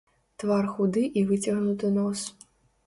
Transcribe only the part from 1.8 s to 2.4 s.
нос.